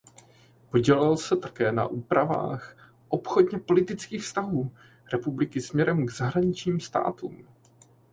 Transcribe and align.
Podílel 0.69 1.17
se 1.17 1.37
také 1.37 1.71
na 1.71 1.87
úpravách 1.87 2.91
obchodně 3.07 3.59
politických 3.59 4.21
vztahů 4.23 4.71
republiky 5.13 5.61
směrem 5.61 6.05
k 6.05 6.11
zahraničním 6.11 6.79
státům. 6.79 7.47